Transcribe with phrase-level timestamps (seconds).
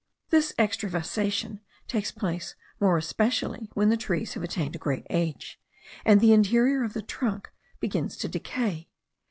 [0.31, 5.59] This extravasation takes place more especially when the trees have attained a great age,
[6.03, 8.89] and the interior of the trunk begins to decay.